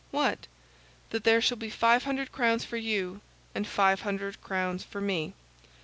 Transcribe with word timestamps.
"What?" 0.09 0.47
"That 1.11 1.25
there 1.25 1.41
shall 1.41 1.57
be 1.57 1.69
five 1.69 2.05
hundred 2.05 2.31
crowns 2.31 2.65
for 2.65 2.75
you, 2.77 3.21
and 3.53 3.67
five 3.67 4.01
hundred 4.01 4.41
crowns 4.41 4.83
for 4.83 4.99
me." 4.99 5.35